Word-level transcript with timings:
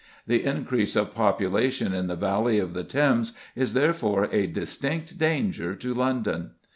The 0.25 0.43
increase 0.43 0.95
of 0.95 1.13
population 1.13 1.93
in 1.93 2.07
the 2.07 2.15
valley 2.15 2.57
of 2.57 2.73
the 2.73 2.83
Thames 2.83 3.33
is 3.55 3.73
therefore 3.75 4.23
a 4.31 4.47
distinct 4.47 5.19
danger 5.19 5.75
to 5.75 5.93
London. 5.93 6.53